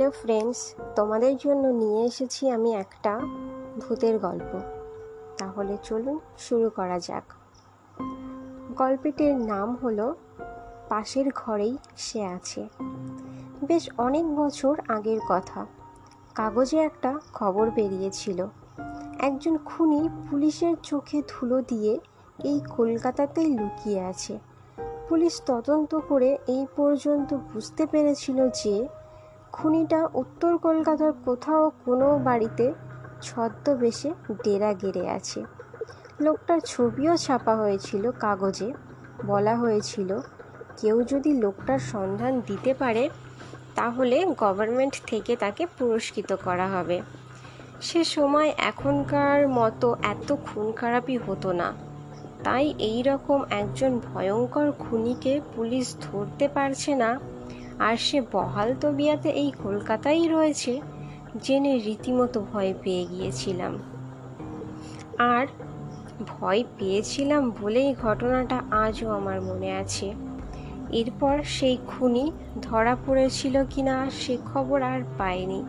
Hello 0.00 0.12
friends, 0.22 0.74
তোমাদের 0.96 1.36
জন্য 1.36 1.68
নিয়ে 1.68 2.04
এসেছি 2.04 2.50
আমি 2.50 2.74
একটা 2.74 3.20
ভূতের 3.80 4.18
গল্প। 4.18 4.60
তাহলে 5.38 5.76
চলুন 5.82 6.18
শুরু 6.38 6.70
করা 6.70 6.98
যাক। 6.98 7.32
গল্পটির 8.76 9.34
নাম 9.34 9.76
হলো, 9.76 10.14
পাশের 10.88 11.30
ঘরেই 11.34 11.76
সে 11.96 12.24
আছে। 12.24 12.68
বেশ 13.64 13.90
অনেক 13.98 14.36
বছর 14.36 14.80
আগের 14.88 15.20
কথা। 15.28 15.66
কাগজে 16.34 16.78
একটা 16.78 17.20
খবর 17.34 17.70
বেরিয়েছিল। 17.70 18.46
একজন 19.18 19.58
খুনি 19.58 20.08
পুলিশের 20.30 20.76
চোখে 20.82 21.22
ধুলো 21.28 21.62
দিয়ে 21.62 22.00
এই 22.44 22.60
কলকাতাতেই 22.76 23.58
লুকিয়ে 23.58 24.00
আছে। 24.00 24.38
পুলিশ 25.08 25.42
তদন্ত 25.46 25.94
করে 25.94 26.38
এই 26.46 26.66
পর্যন্ত 26.76 27.34
বুঝতে 27.34 27.86
পেরেছিল 27.86 28.48
যে 28.48 28.99
খুনিটা 29.52 30.08
উত্তর 30.14 30.58
কলকাতার 30.58 31.12
কোথাও 31.24 31.70
কোনো 31.84 32.18
বাড়িতে 32.18 32.72
ছদ্মবেশে 33.22 34.10
ডেরা 34.44 34.72
গেড়ে 34.72 35.10
আছে। 35.10 35.44
লোকটার 36.20 36.60
ছবিও 36.60 37.16
ছাপা 37.16 37.56
হয়েছিল 37.56 38.10
কাগজে। 38.10 38.72
বলা 39.26 39.56
হয়েছিল, 39.56 40.20
কেউ 40.76 41.02
যদি 41.02 41.34
লোকটার 41.34 41.78
সন্ধান 41.78 42.40
দিতে 42.46 42.74
পারে, 42.74 43.10
তাহলে 43.74 44.26
গভর্নমেন্ট 44.38 45.02
থেকে 45.06 45.36
তাকে 45.36 45.66
পুরস্কৃত 45.78 46.36
করা 46.44 46.68
হবে। 46.68 47.02
সে 47.80 48.04
সময় 48.04 48.52
এখনকার 48.58 49.48
মতো 49.48 49.96
এত 50.02 50.34
খুন 50.34 50.72
খারাপই 50.72 51.16
হতো 51.16 51.52
না। 51.52 51.72
তাই 52.44 52.74
এই 52.78 53.02
রকম 53.02 53.44
একজন 53.50 53.98
ভয়ঙ্কর 53.98 54.72
খুনিকে 54.78 55.40
পুলিশ 55.54 55.96
ধরতে 56.00 56.48
পারছে 56.48 56.94
না। 56.94 57.20
আর 57.80 57.96
সে 57.96 58.22
বহাল 58.32 58.74
তবিয়াতে 58.80 59.28
এই 59.28 59.52
কলকাতায় 59.62 60.32
রয়েছে, 60.32 60.80
জেনে 61.42 61.78
রীতিমতো 61.78 62.46
ভয় 62.52 62.74
পেয়ে 62.82 63.06
গিয়েছিলাম। 63.06 63.78
আর 65.18 65.46
ভয় 66.28 66.64
পেয়েছিলাম 66.78 67.52
বলেই 67.60 67.94
ঘটনাটা 68.02 68.62
আজও 68.70 69.10
আমার 69.10 69.42
মনে 69.42 69.72
আছে। 69.72 70.14
এরপর 70.92 71.42
সেই 71.42 71.78
খুনি 71.86 72.32
ধরা 72.62 72.96
পড়েছিল 73.06 73.64
কিনা 73.70 74.10
সে 74.10 74.38
খবর 74.54 74.82
আর 74.82 75.00
পায়নি 75.18 75.64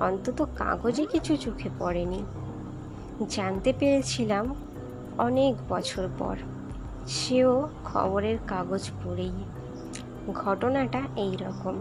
অন্তত 0.00 0.46
কাগজে 0.56 1.04
কিছু 1.04 1.36
চোখে 1.36 1.68
পড়েনি। 1.78 2.24
জানতে 3.28 3.72
পেরেছিলাম 3.78 4.54
অনেক 5.18 5.54
বছর 5.68 6.08
পর। 6.18 6.36
সেও 7.06 7.68
খবরের 7.84 8.38
কাগজ 8.46 8.90
পড়েই 9.04 9.32
ঘটনাটা 10.34 11.00
এই 11.16 11.36
রকম 11.36 11.74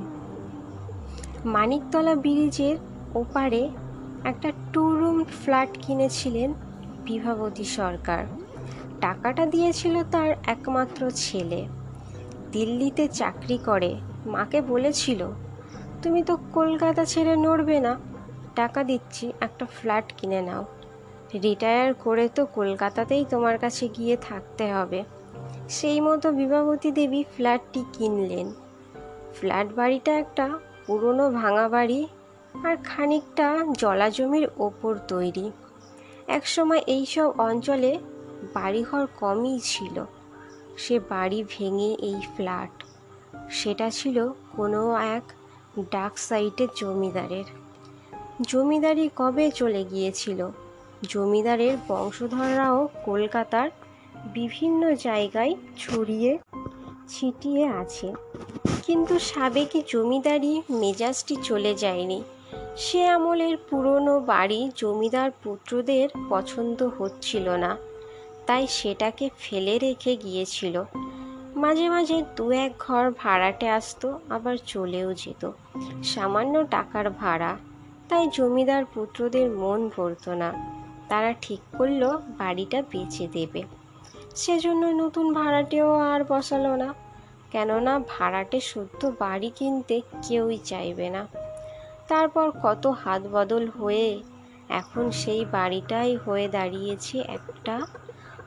মানিকতলা 1.46 2.16
ব্রিজের 2.16 2.78
ওপারে 3.16 3.70
একটা 4.24 4.52
টু 4.74 4.96
রুম 4.96 5.24
ফ্ল্যাট 5.24 5.70
কিনেছিলেন 5.82 6.54
বিভাবতী 7.04 7.64
সরকার। 7.64 8.26
টাকাটা 9.02 9.46
দিয়েছিল 9.46 10.04
তার 10.12 10.34
একমাত্র 10.48 11.12
ছেলে। 11.16 11.68
দিল্লিতে 12.52 13.08
চাকরি 13.08 13.58
করে। 13.58 13.96
মাকে 14.26 14.62
বলেছিল, 14.62 15.28
তুমি 16.04 16.24
তো 16.24 16.38
কলকাতা 16.54 17.06
ছেড়ে 17.06 17.36
নড়বে 17.36 17.80
না। 17.80 18.00
টাকা 18.56 18.84
দিচ্ছি, 18.84 19.34
একটা 19.42 19.66
ফ্ল্যাট 19.66 20.14
কিনে 20.18 20.42
নাও। 20.42 20.66
রিটায়ার 21.44 21.94
করে 21.94 22.28
তো 22.28 22.46
কলকাতাতেই 22.46 23.26
তোমার 23.30 23.58
কাছে 23.58 23.88
গিয়ে 23.88 24.18
থাকতে 24.18 24.74
হবে। 24.74 25.04
সেই 25.70 26.02
মতো 26.02 26.32
বিভাবতী 26.32 26.92
দেবী 26.92 27.24
ফ্ল্যাটটি 27.24 27.86
কিনলেন। 27.94 28.54
ফ্ল্যাট 29.34 29.68
বাড়িটা 29.74 30.20
একটা 30.20 30.60
পুরনো 30.88 31.32
ভাঙা 31.32 31.70
বাড়ি 31.70 32.08
আর 32.64 32.78
খানিকটা 32.84 33.66
জলাজমির 33.72 34.48
ওপর 34.58 34.98
তৈরি। 35.08 35.52
একসময় 36.28 36.84
এইসব 36.88 37.34
অঞ্চলে 37.38 38.00
বাড়িঘর 38.54 39.08
কমই 39.20 39.60
ছিল। 39.64 40.06
সে 40.78 41.00
বাড়ি 41.00 41.44
ভেঙে 41.50 41.96
এই 42.00 42.22
ফ্ল্যাট। 42.36 42.84
সেটা 43.50 43.90
ছিল 43.90 44.32
কোনো 44.56 44.96
এক 44.96 45.24
ডাক 45.92 46.18
সাইটের 46.18 46.68
জমিদারের। 46.76 47.44
জমিদারি 48.42 49.10
কবে 49.16 49.52
চলে 49.52 49.84
গিয়েছিল? 49.84 50.50
জমিদারের 51.04 51.78
বংশধররাও 51.88 52.90
কলকাতার 53.06 53.70
বিভিন্ন 54.34 54.96
জায়গায় 54.96 55.56
ছড়িয়ে 55.78 56.38
ছিটিয়ে 57.08 57.68
আছে। 57.68 58.14
কিন্তু 58.84 59.20
সাবেকি 59.20 59.84
জমিদারি 59.88 60.62
মেজাজটি 60.70 61.36
চলে 61.44 61.76
যায়নি। 61.76 62.24
সে 62.78 63.08
আমলের 63.08 63.58
পুরনো 63.58 64.20
বাড়ি 64.20 64.72
জমিদার 64.76 65.32
পুত্রদের 65.44 66.10
পছন্দ 66.30 66.90
হচ্ছিল 66.98 67.50
না, 67.50 67.78
তাই 68.46 68.68
সেটাকে 68.68 69.30
ফেলে 69.40 69.80
রেখে 69.80 70.16
গিয়েছিল। 70.16 70.84
মাঝে 71.56 71.90
মাঝে 71.90 72.24
দু 72.36 72.52
এক 72.52 72.72
ঘর 72.80 73.12
ভাড়াটে 73.12 73.70
আসতো, 73.70 74.20
আবার 74.30 74.58
চলেও 74.66 75.14
যেত। 75.14 75.52
সামান্য 76.04 76.68
টাকার 76.68 77.10
ভাড়া, 77.10 77.58
তাই 78.10 78.28
জমিদার 78.34 78.86
পুত্রদের 78.86 79.52
মন 79.52 79.90
ভরত 79.98 80.30
না। 80.30 80.76
তারা 81.10 81.34
ঠিক 81.42 81.60
করল 81.78 82.18
বাড়িটা 82.38 82.82
বেচে 82.82 83.28
দেবে। 83.28 83.64
সেজন্য 84.36 84.86
নতুন 84.86 85.34
ভাড়াটেও 85.34 85.96
আর 85.96 86.24
বসালো 86.28 86.76
না। 86.76 86.94
কেননা 87.52 88.00
ভাড়াটে 88.00 88.60
শুদ্ধ 88.60 89.12
বাড়ি 89.20 89.52
কিনতে 89.56 90.02
কেউই 90.28 90.58
চাইবে 90.58 91.10
না। 91.10 91.28
তারপর 92.08 92.52
কত 92.64 92.88
হাত 92.88 93.22
বদল 93.32 93.68
হয়ে 93.70 94.22
এখন 94.70 95.12
সেই 95.12 95.46
বাড়িটাই 95.46 96.16
হয়ে 96.16 96.48
দাঁড়িয়েছে 96.48 97.20
একটা 97.20 97.86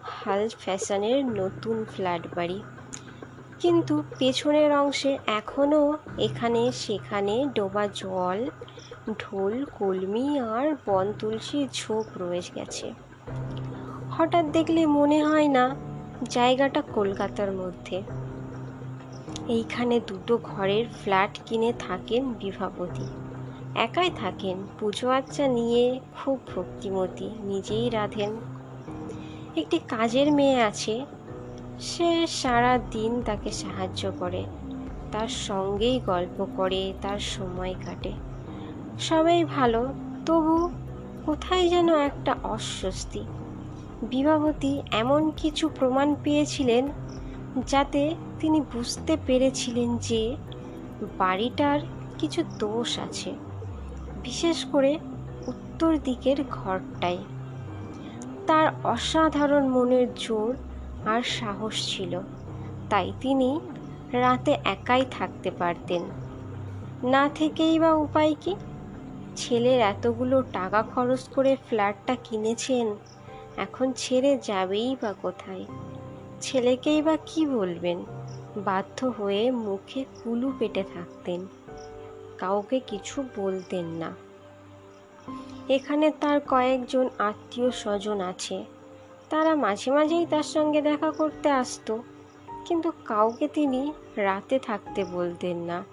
হাল 0.02 0.48
ফ্যাশনের 0.48 1.26
নতুন 1.26 1.84
ফ্ল্যাট 1.84 2.26
বাড়ি। 2.34 2.62
কিন্তু 3.58 4.02
পেছনের 4.18 4.72
অংশে 4.72 5.18
এখনও 5.26 5.98
এখানে 6.18 6.72
সেখানে 6.72 7.48
ডোবা 7.54 7.88
জল, 7.94 8.50
ঢোল, 9.18 9.64
কলমি 9.78 10.38
আর 10.38 10.76
বন 10.86 11.12
তুলসীর 11.18 11.68
ঝোপ 11.74 12.06
রয়ে 12.16 12.42
গেছে। 12.54 12.92
হঠাৎ 14.18 14.44
দেখলে 14.44 14.86
মনে 14.86 15.24
হয় 15.24 15.48
না 15.48 15.76
জায়গাটা 16.28 16.82
কলকাতার 16.82 17.52
মধ্যে। 17.52 18.02
এইখানে 19.48 20.00
দুটো 20.06 20.38
ঘরের 20.42 20.84
ফ্ল্যাট 21.02 21.38
কিনে 21.46 21.72
থাকেন 21.78 22.32
বিভাপতি। 22.32 23.06
একাই 23.74 24.10
থাকেন, 24.16 24.56
পুজো 24.80 25.10
আচ্চা 25.10 25.48
নিয়ে 25.48 26.00
খুব 26.16 26.38
ভক্তিমতী, 26.56 27.30
নিজেই 27.42 27.90
রাধেন। 27.90 28.36
একটি 29.56 29.78
কাজের 29.78 30.32
মেয়ে 30.32 30.62
আছে, 30.62 31.06
সে 31.80 32.26
সারা 32.26 32.78
দিন 32.90 33.22
তাকে 33.22 33.50
সাহায্য 33.50 34.12
করে। 34.18 34.44
তার 35.12 35.28
সঙ্গেই 35.28 36.00
গল্প 36.00 36.46
করে, 36.56 36.92
তার 37.02 37.18
সময় 37.18 37.74
কাটে। 37.86 38.12
সবাই 38.98 39.44
ভালো, 39.44 39.88
তবু 40.26 40.70
কোথায় 41.26 41.68
যেন 41.68 41.96
একটা 41.96 42.34
অস্বস্তি। 42.42 43.24
বিবাহতী 44.02 44.82
এমন 44.90 45.30
কিছু 45.36 45.68
প্রমাণ 45.68 46.14
পেয়েছিলেন 46.22 46.88
যাতে 47.66 48.14
তিনি 48.40 48.60
বুঝতে 48.60 49.16
পেরেছিলেন 49.26 49.98
যে 49.98 50.36
বাড়িটার 51.18 51.80
কিছু 52.18 52.44
দোষ 52.58 52.98
আছে, 52.98 53.32
বিশেষ 54.22 54.64
করে 54.64 54.98
উত্তর 55.46 55.98
দিকের 55.98 56.36
ঘরটায়। 56.50 57.18
তার 58.46 58.72
অসাধারণ 58.84 59.68
মনের 59.68 60.14
জোর 60.14 60.54
আর 61.06 61.22
সাহস 61.22 61.96
ছিল, 61.96 62.20
তাই 62.90 63.12
তিনি 63.20 63.60
রাতে 64.12 64.56
একাই 64.64 65.04
থাকতে 65.10 65.50
পারতেন। 65.50 66.02
না 67.02 67.28
থেকেই 67.28 67.78
বা 67.78 67.92
উপায় 67.92 68.34
কি? 68.40 68.54
ছেলের 69.36 69.80
এতগুলো 69.80 70.42
টাকা 70.42 70.82
খরচ 70.82 71.28
করে 71.28 71.56
ফ্ল্যাটটা 71.68 72.16
কিনেছেন 72.24 72.94
এখন 73.58 73.92
ছেড়ে 73.92 74.38
যাবেই 74.42 74.96
বা 75.02 75.14
কোথায়? 75.22 75.64
ছেলেকেই 76.40 77.02
বা 77.02 77.16
কি 77.26 77.46
বলবেন? 77.46 78.04
বাধ্য 78.56 79.06
হয়ে 79.06 79.50
মুখে 79.50 80.04
কুলু 80.24 80.52
পেটে 80.58 80.82
থাকতেন। 80.82 81.46
কাউকে 82.38 82.80
কিছু 82.80 83.24
বলতেন 83.36 83.84
না। 83.84 84.14
এখানে 85.68 86.10
তার 86.10 86.40
কয়েকজন 86.40 87.08
আত্মীয় 87.18 87.70
স্বজন 87.70 88.20
আছে। 88.20 88.64
তারা 89.30 89.54
মাঝে 89.54 89.90
মাঝেই 89.90 90.26
তার 90.26 90.42
সঙ্গে 90.42 90.82
দেখা 90.82 91.10
করতে 91.10 91.50
আসতো। 91.50 92.02
কিন্তু 92.64 92.92
কাউকে 93.04 93.48
তিনি 93.48 93.92
রাতে 94.16 94.58
থাকতে 94.58 95.04
বলতেন 95.04 95.56
না। 95.56 95.84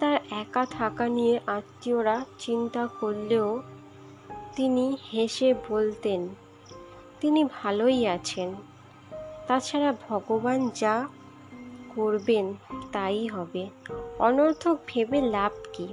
তার 0.00 0.18
একা 0.30 0.66
থাকা 0.66 1.08
নিয়ে 1.08 1.40
আত্মীয়রা 1.46 2.24
চিন্তা 2.38 2.86
করলেও 2.86 3.62
তিনি 4.56 4.96
হেসে 5.12 5.54
বলতেন 5.68 6.28
তিনি 7.22 7.44
ভালোই 7.44 8.06
আছেন। 8.06 8.54
তাছাড়া 9.46 9.94
ভগবান 10.08 10.70
যা 10.74 11.08
করবেন 11.94 12.54
তাই 12.92 13.26
হবে। 13.26 13.68
অনর্থক 14.18 14.78
ভেবে 14.86 15.20
লাভ 15.20 15.52
কি? 15.72 15.88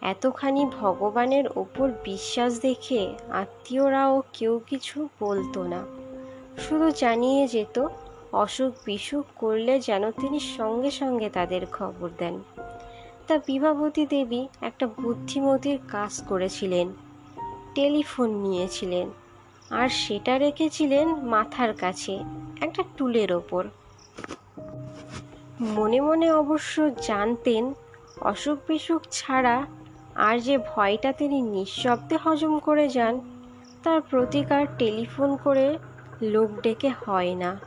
এতখানি 0.00 0.66
ভগবানের 0.80 1.44
ওপর 1.56 1.92
বিশ্বাস 2.04 2.60
দেখে 2.60 3.14
আত্মীয়রাও 3.30 4.22
কেউ 4.32 4.60
কিছু 4.66 5.08
বলতো 5.20 5.62
না। 5.62 5.86
শুধু 6.58 6.90
জানিয়ে 6.90 7.48
যেত, 7.48 7.86
অসুখ 8.32 8.74
বিসুখ 8.84 9.24
করলে 9.36 9.80
যেন 9.80 10.10
তিনি 10.10 10.40
সঙ্গে 10.40 10.90
সঙ্গে 10.90 11.30
তাদের 11.30 11.66
খবর 11.66 12.08
দেন। 12.18 12.42
তা 13.26 13.38
বিভাবতী 13.46 14.06
দেবী 14.06 14.48
একটা 14.60 14.86
বুদ্ধিমতির 14.86 15.78
কাজ 15.88 16.22
করেছিলেন। 16.28 16.92
টেলিফোন 17.74 18.30
নিয়েছিলেন। 18.30 19.10
আর 19.70 19.88
সেটা 19.88 20.38
রেখেছিলেন 20.38 21.08
মাথার 21.08 21.74
কাছে, 21.74 22.24
একটা 22.60 22.82
টুলের 22.96 23.32
ওপর। 23.32 23.64
মনে 25.60 26.00
মনে 26.00 26.30
অবশ্য 26.32 26.90
জানতেন, 27.02 27.74
অসুখ 28.20 28.58
বিসুখ 28.68 29.02
ছাড়া 29.10 29.66
আর 30.14 30.38
যে 30.38 30.58
ভয়টা 30.58 31.12
তিনি 31.12 31.40
নিঃশব্দে 31.40 32.16
হজম 32.16 32.58
করে 32.58 32.88
যান, 32.88 33.20
তার 33.82 34.00
প্রতিকার 34.00 34.66
টেলিফোন 34.78 35.36
করে 35.36 35.78
লোক 36.22 36.50
ডেকে 36.62 36.90
হয় 37.06 37.34
না। 37.34 37.58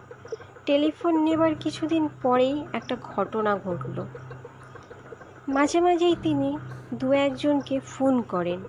টেলিফোন 0.65 1.23
নেবার 1.23 1.55
কিছুদিন 1.55 2.09
পরেই 2.21 2.65
একটা 2.73 2.95
ঘটনা 3.01 3.55
ঘটল। 3.55 4.05
মাঝে 5.47 5.81
মাঝেই 5.81 6.15
তিনি 6.23 6.57
দু 6.93 7.11
একজনকে 7.11 7.79
ফোন 7.79 8.21
করেন, 8.21 8.59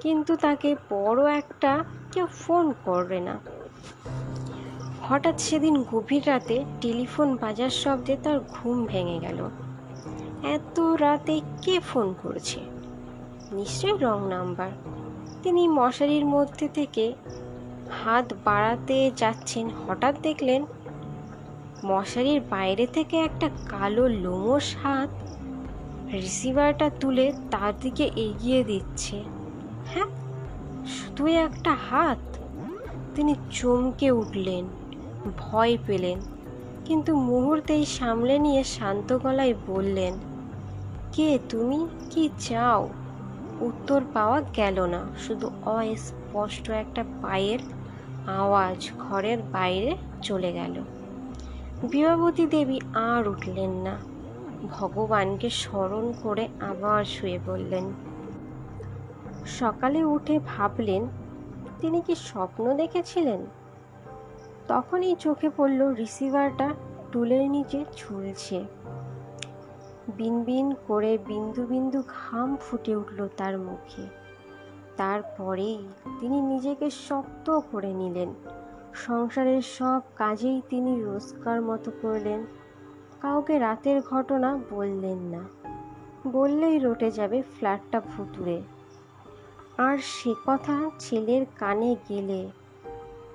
কিন্তু 0.00 0.36
তাকে 0.36 0.76
বড় 0.90 1.34
একটা 1.34 1.84
কেউ 2.16 2.26
ফোন 2.26 2.74
করবে 2.84 3.20
না। 3.20 3.40
হঠাৎ 5.02 5.40
সেদিন 5.40 5.84
গভীর 5.92 6.22
রাতে 6.26 6.64
টেলিফোন 6.80 7.36
বাজার 7.36 7.70
শব্দে 7.70 8.16
তার 8.22 8.40
ঘুম 8.40 8.86
ভেঙে 8.86 9.18
গেল। 9.18 9.48
এত 10.42 10.80
রাতে 10.80 11.40
কে 11.62 11.80
ফোন 11.80 12.14
করেছে? 12.22 12.60
নিশ্চয়ই 13.52 13.98
রং 13.98 14.28
নাম্বার। 14.28 14.70
তিনি 15.42 15.68
মশারির 15.68 16.24
মধ্যে 16.24 16.68
থেকে 16.68 17.14
হাত 18.04 18.32
বাড়াতে 18.44 19.10
যাচ্ছেন, 19.16 19.70
হঠাৎ 19.88 20.14
দেখলেন 20.22 20.66
মশারির 21.84 22.40
বাইরে 22.50 22.86
থেকে 22.86 23.16
একটা 23.18 23.48
কালো 23.68 24.08
লোমস 24.08 24.76
হাত 24.82 25.10
রিসিভারটা 26.12 26.90
তুলে 27.00 27.32
তার 27.50 27.72
দিকে 27.80 28.10
এগিয়ে 28.16 28.64
দিচ্ছে। 28.64 29.16
হ্যাঁ 29.86 30.25
শুধুই 30.86 31.34
একটা 31.36 31.76
হাত। 31.90 32.18
তিনি 33.14 33.34
চমকে 33.50 34.10
উঠলেন, 34.10 34.64
ভয় 35.38 35.78
পেলেন, 35.86 36.20
কিন্তু 36.84 37.16
মুহূর্তেই 37.16 37.84
সামলে 37.84 38.38
নিয়ে 38.38 38.64
শান্ত 38.64 39.18
গলায় 39.18 39.54
বললেন, 39.66 40.14
কে 41.12 41.38
তুমি? 41.48 41.86
কি 42.10 42.30
চাও? 42.38 42.88
উত্তর 43.60 44.00
পাওয়া 44.14 44.42
গেল 44.56 44.80
না, 44.80 45.00
শুধু 45.18 45.50
অস্পষ্ট 45.64 46.70
একটা 46.70 47.04
পায়ের 47.22 47.58
আওয়াজ 48.26 48.90
ঘরের 48.98 49.38
বাইরে 49.52 49.96
চলে 50.22 50.52
গেল। 50.52 50.82
বিভাবতী 51.90 52.46
দেবী 52.46 52.80
আর 52.94 53.28
উঠলেন 53.28 53.70
না। 53.70 53.98
ভগবানকে 54.70 55.50
স্মরণ 55.50 56.12
করে 56.22 56.48
আবার 56.60 57.04
শুয়ে 57.04 57.38
পড়লেন। 57.46 57.84
সকালে 59.46 60.04
উঠে 60.04 60.40
ভাবলেন, 60.46 61.06
তিনি 61.80 62.00
কি 62.00 62.14
স্বপ্ন 62.14 62.76
দেখেছিলেন? 62.76 63.46
তখনই 64.68 65.14
চোখে 65.14 65.50
পড়ল 65.56 65.94
রিসিভারটা 65.94 66.70
টুলের 67.12 67.50
নিচে 67.50 67.84
ঝুলছে। 67.96 68.64
বিনবিন 70.16 70.74
করে 70.86 71.18
বিন্দু 71.26 71.66
বিন্দু 71.66 72.02
ঘাম 72.02 72.56
ফুটে 72.56 72.96
উঠল 72.96 73.28
তার 73.36 73.58
মুখে। 73.58 74.02
তারপরেই 74.96 75.88
তিনি 76.20 76.40
নিজেকে 76.40 76.90
শক্ত 76.90 77.60
করে 77.72 77.92
নিলেন। 77.92 78.34
সংসারের 78.94 79.62
সব 79.62 80.00
কাজেই 80.16 80.62
তিনি 80.68 81.02
রোজকার 81.02 81.62
মতো 81.62 81.90
করলেন। 82.02 82.46
কাউকে 83.22 83.58
রাতের 83.58 84.02
ঘটনা 84.02 84.58
বললেন 84.70 85.18
না। 85.18 85.42
বললেই 86.28 86.78
রটে 86.78 87.10
যাবে 87.10 87.42
ফ্ল্যাটটা 87.42 88.00
ভুতুরে 88.00 88.62
আর 89.78 89.98
সে 89.98 90.34
কথা 90.46 90.90
ছেলের 90.98 91.46
কানে 91.58 91.96
গেলে 92.08 92.50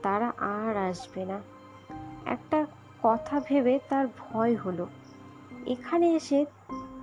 তারা 0.01 0.33
আর 0.38 0.77
আসবে 0.77 1.25
না। 1.25 1.41
একটা 2.25 2.65
কথা 3.03 3.41
ভেবে 3.45 3.79
তার 3.89 4.07
ভয় 4.07 4.55
হলো। 4.55 4.88
এখানে 5.65 6.15
এসে 6.15 6.45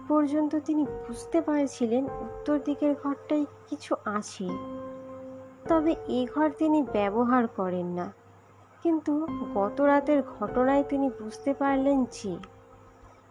পর্যন্ত 0.08 0.56
তিনি 0.56 0.84
বুঝতে 0.84 1.40
পারছিলেন 1.40 2.04
উত্তর 2.04 2.58
দিকের 2.58 2.94
ঘরটাই 3.04 3.46
কিছু 3.70 3.94
আছে। 4.04 4.48
তবে 5.68 5.94
এ 6.08 6.26
ঘর 6.34 6.50
তিনি 6.50 6.82
ব্যবহার 6.82 7.46
করেন 7.46 7.86
না। 7.86 8.12
কিন্তু 8.82 9.26
গত 9.54 9.80
রাতের 9.80 10.22
ঘটনায় 10.40 10.82
তিনি 10.82 11.08
বুঝতে 11.08 11.54
পারলেন 11.54 12.04
যে, 12.04 12.36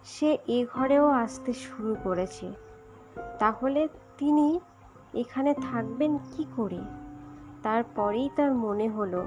সে 0.04 0.38
এ 0.48 0.66
ঘরেও 0.74 1.08
আসতে 1.08 1.54
শুরু 1.54 1.96
করেছে। 2.04 2.52
তাহলে 3.40 3.88
তিনি 4.18 4.60
এখানে 5.14 5.54
থাকবেন 5.54 6.18
কি 6.18 6.46
করে? 6.56 6.80
তারপরেই 7.64 8.30
তার 8.36 8.52
মনে 8.52 8.90
হলো, 8.90 9.26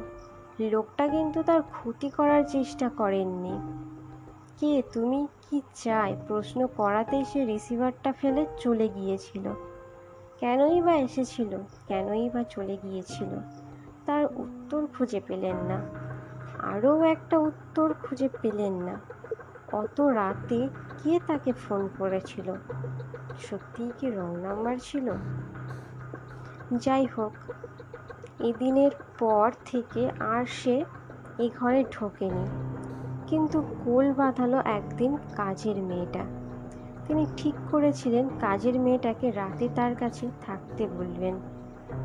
লোকটা 0.61 1.09
কিন্তু 1.09 1.43
তার 1.43 1.63
ক্ষতি 1.63 2.11
করার 2.11 2.45
চেষ্টা 2.45 2.89
করেননি। 2.89 3.53
কে 4.61 4.83
তুমি? 4.93 5.27
কি 5.51 5.61
চাই? 5.75 6.17
প্রশ্ন 6.29 6.67
করাতেই 6.67 7.25
সে 7.25 7.45
রিসিভারটা 7.45 8.13
ফেলে 8.13 8.47
চলে 8.59 8.89
গিয়েছিল। 8.89 9.53
কেনই 10.41 10.83
বা 10.83 10.97
এসেছিল? 10.97 11.59
কেনই 11.89 12.31
বা 12.31 12.43
চলে 12.43 12.79
গিয়েছিল? 12.83 13.29
তার 14.07 14.27
উত্তর 14.37 14.87
খুঁজে 14.87 15.21
পেলেন 15.27 15.57
না। 15.57 15.85
আরও 16.59 17.03
একটা 17.03 17.39
উত্তর 17.39 17.95
খুঁজে 18.03 18.29
পেলেন 18.43 18.73
না। 18.73 19.01
অত 19.73 20.01
রাতে 20.01 20.69
কে 21.03 21.21
তাকে 21.27 21.53
ফোন 21.53 21.89
করেছিল? 21.99 22.55
সত্যিই 23.39 23.91
কি 23.99 24.11
রং 24.11 24.37
নাম্বার 24.37 24.77
ছিল? 24.83 25.13
যাই 26.77 27.07
হোক 27.07 27.33
এদিনের 28.41 28.91
পর 29.19 29.53
থেকে 29.65 30.11
আর 30.21 30.45
সে 30.45 30.85
এ 31.39 31.51
ঘরে 31.61 31.85
ঢোকেনি। 31.93 32.47
কিন্তু 33.27 33.63
কোল 33.85 34.13
বাঁধালো 34.13 34.59
একদিন 34.59 35.17
কাজের 35.37 35.77
মেয়েটা। 35.77 36.21
তিনি 37.07 37.27
ঠিক 37.37 37.55
করেছিলেন 37.71 38.29
কাজের 38.41 38.81
মেয়েটাকে 38.81 39.31
রাতে 39.31 39.69
তার 39.75 39.95
কাছে 39.95 40.31
থাকতে 40.41 40.89
বলবেন। 40.89 41.35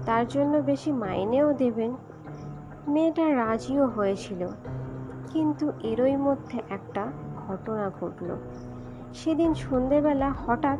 তার 0.05 0.27
জন্য 0.27 0.57
বেশি 0.57 0.91
মাইনেও 0.91 1.53
দেবেন। 1.53 1.95
মেয়েটা 2.87 3.35
রাজিও 3.35 3.85
হয়েছিল। 3.85 4.47
কিন্তু 5.31 5.71
এরই 5.83 6.15
মধ্যে 6.15 6.61
একটা 6.69 7.11
ঘটনা 7.47 7.91
ঘটল। 8.01 8.35
সেদিন 9.13 9.53
সন্ধেবেলা 9.53 10.31
হঠাৎ 10.31 10.79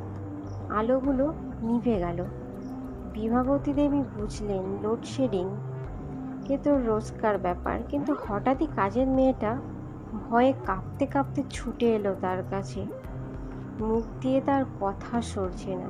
আলোগুলো 0.70 1.34
নিভে 1.62 2.00
গেল। 2.00 2.26
বিভাবতী 3.16 3.74
দেবী 3.74 4.02
বুঝলেন 4.16 4.64
লোডশেডিং 4.84 5.48
কে 6.46 6.58
তো 6.58 6.72
রোজকার 6.78 7.38
ব্যাপার, 7.38 7.78
কিন্তু 7.90 8.16
হঠাৎই 8.28 8.68
কাজের 8.76 9.08
মেয়েটা 9.08 9.52
ভয়ে 10.30 10.54
কাঁপতে 10.66 11.06
কাঁপতে 11.06 11.44
ছুটে 11.50 11.88
এলো 11.96 12.16
তার 12.22 12.44
কাছে। 12.50 12.86
মুখ 13.80 14.04
দিয়ে 14.22 14.42
তার 14.42 14.64
কথা 14.82 15.22
সরছে 15.22 15.76
না। 15.76 15.90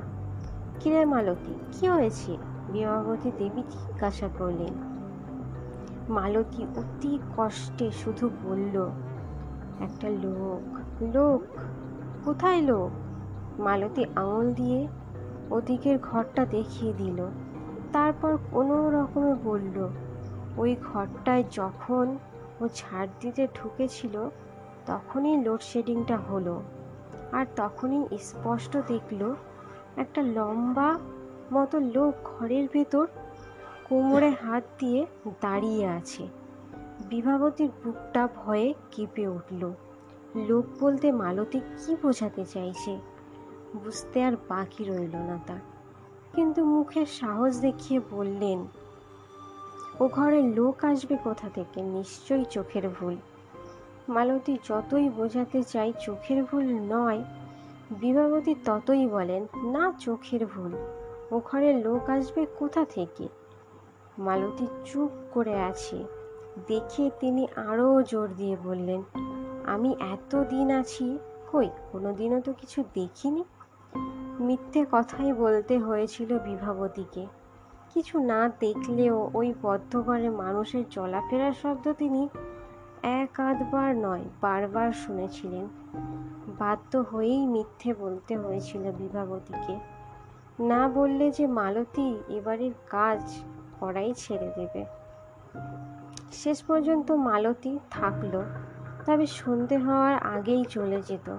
কিরে 0.79 1.05
মালতী, 1.05 1.53
কি 1.71 1.83
হয়েছে? 1.87 2.37
বিভাবতী 2.73 3.31
দেবী 3.39 3.61
জিজ্ঞাসা 3.69 4.27
করলেন। 4.37 4.73
মালতী 6.09 6.63
অতি 6.75 7.19
কষ্টে 7.37 7.87
শুধু 7.91 8.29
বলল, 8.43 8.75
একটা 9.79 10.07
লোক 10.23 10.63
লোক, 11.15 11.41
কোথায় 12.25 12.61
লোক? 12.61 12.91
মালতী 13.59 14.03
আঙুল 14.15 14.47
দিয়ে 14.53 14.87
ওদিকের 15.51 15.99
ঘরটা 15.99 16.45
দেখিয়ে 16.45 16.93
দিল। 16.93 17.27
তারপর 17.93 18.37
কোনো 18.51 18.89
রকমে 18.89 19.35
বলল, 19.43 19.89
ওই 20.57 20.75
ঘরটায় 20.93 21.43
যখন 21.51 22.17
ও 22.61 22.67
ঝাড় 22.75 23.07
দিতে 23.19 23.47
ঢুকেছিল, 23.55 24.29
তখনই 24.85 25.43
লোডশেডিংটা 25.43 26.17
হলো। 26.17 26.61
আর 27.31 27.45
তখনই 27.55 28.17
স্পষ্ট 28.17 28.77
দেখল, 28.87 29.35
একটা 29.97 30.21
লম্বা 30.21 30.99
মতো 31.53 31.79
লোক 31.79 32.13
ঘরের 32.23 32.67
ভেতর 32.73 33.07
কোমরে 33.89 34.29
হাত 34.29 34.63
দিয়ে 34.79 35.05
দাঁড়িয়ে 35.41 35.87
আছে। 35.87 36.27
বিভাবতীর 37.09 37.69
বুকটা 37.83 38.27
ভয়ে 38.35 38.73
কেঁপে 38.91 39.27
উঠল। 39.27 39.73
লোক 40.35 40.65
বলতে 40.79 41.11
মালতী 41.11 41.59
কি 41.59 41.95
বোঝাতে 42.01 42.45
চাইছে? 42.45 43.14
বুঝতে 43.83 44.23
আর 44.23 44.35
বাকি 44.49 44.83
রইল 44.83 45.15
না 45.15 45.39
তার। 45.47 45.61
কিন্তু 46.33 46.65
মুখে 46.65 47.05
সাহস 47.05 47.59
দেখিয়ে 47.59 47.99
বললেন, 48.11 48.59
ও 49.99 50.07
ঘরে 50.07 50.41
লোক 50.41 50.83
আসবে 50.83 51.17
কোথা 51.17 51.49
থেকে? 51.49 51.81
নিশ্চয়ই 51.81 52.45
চোখের 52.45 52.89
ভুল। 52.89 53.15
মালতী 54.09 54.57
যতই 54.63 55.09
বোঝাতে 55.09 55.63
চাই 55.63 55.93
চোখের 55.99 56.43
ভুল 56.43 56.65
নয় 56.89 57.23
বিভাবতী 57.91 58.55
ততই 58.65 59.07
বলেন, 59.07 59.43
না, 59.71 59.93
চোখের 59.99 60.45
ভুল। 60.45 60.73
ও 61.31 61.41
ঘরে 61.45 61.73
লোক 61.73 62.09
আসবে 62.09 62.45
কোথা 62.59 62.85
থেকে? 62.85 63.27
মালতী 64.17 64.67
চুপ 64.85 65.11
করে 65.33 65.55
আছে। 65.61 65.97
দেখে 66.67 67.09
তিনি 67.19 67.47
আরও 67.55 68.03
জোর 68.03 68.27
দিয়ে 68.35 68.57
বললেন, 68.63 69.01
আমি 69.65 69.95
এত 69.99 70.43
দিন 70.43 70.71
আছি, 70.71 71.17
কই, 71.51 71.69
কোনোদিনও 71.91 72.39
তো 72.41 72.53
কিছু 72.53 72.83
দেখিনি? 72.93 73.43
মিথ্যে 74.39 74.85
কথাই 74.91 75.33
বলতে 75.33 75.79
হয়েছিল 75.79 76.39
বিভাবতীকে। 76.39 77.25
কিছু 77.93 78.19
না 78.19 78.51
দেখলেও 78.59 79.29
ওই 79.33 79.53
বদ্ধ 79.61 80.01
ঘরে 80.01 80.29
মানুষের 80.29 80.83
চলাফেরার 80.91 81.51
শব্দ 81.53 81.93
তিনি 81.93 82.29
এক 83.03 83.39
আধবার 83.39 83.95
নয়, 83.95 84.23
বারবার 84.41 84.91
শুনেছিলেন। 84.91 85.67
বাধ্য 86.59 86.97
হয়েই 86.97 87.47
মিথ্যে 87.47 87.93
বলতে 87.93 88.37
হয়েছিল 88.37 88.91
বিভাবতীকে। 88.91 89.79
না 90.63 90.87
বললে 90.87 91.31
যে 91.31 91.47
মালতী 91.47 92.17
এবারের 92.29 92.71
কাজ 92.89 93.37
করাই 93.79 94.13
ছেড়ে 94.13 94.51
দেবে। 94.55 94.85
শেষ 96.31 96.63
পর্যন্ত 96.63 97.11
মালতী 97.11 97.79
থাকল, 97.91 98.41
তবে 99.05 99.25
সন্ধে 99.25 99.77
হওয়ার 99.77 100.17
আগেই 100.17 100.63
চলে 100.63 101.01
যেত। 101.01 101.37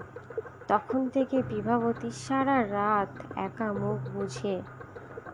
তখন 0.69 1.09
থেকে 1.09 1.43
বিভাবতী 1.43 2.11
সারা 2.11 2.63
রাত 2.63 3.39
একা 3.39 3.73
মুখ 3.73 4.09
বুঝে 4.09 4.63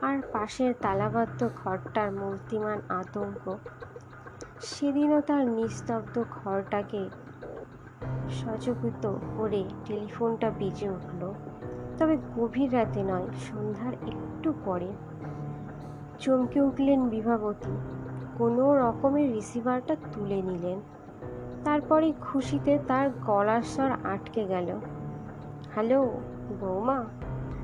আর 0.02 0.22
পাশের 0.32 0.74
তালাবদ্ধ 0.82 1.48
ঘরটার 1.64 2.12
মূর্তিমান 2.12 2.80
আতঙ্ক। 2.88 3.56
সেদিনও 4.60 5.20
তার 5.20 5.46
নিস্তব্ধ 5.46 6.24
ঘরটাকে 6.30 7.08
সচকিত 8.30 9.16
করে 9.38 9.64
টেলিফোনটা 9.84 10.50
বেজে 10.50 10.90
উঠল। 10.90 11.34
তবে 11.98 12.16
গভীর 12.36 12.74
রাতে 12.74 13.02
নয়, 13.02 13.26
সন্ধ্যার 13.50 13.94
একটু 13.94 14.52
পরে। 14.64 14.92
চমকে 16.18 16.60
উঠলেন 16.60 17.08
বিভাবতী। 17.08 17.76
কোনো 18.38 18.78
রকমের 18.78 19.32
রিসিভারটা 19.32 19.96
তুলে 20.12 20.42
নিলেন। 20.42 20.80
তারপরে 21.64 22.12
খুশিতে 22.20 22.78
তার 22.88 23.10
গলার 23.26 23.62
স্বর 23.62 23.90
আটকে 24.04 24.44
গেল। 24.44 24.80
হ্যালো, 25.74 26.12
বৌমা। 26.60 27.04